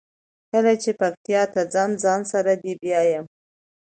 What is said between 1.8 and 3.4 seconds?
ځان سره دې بیایمه.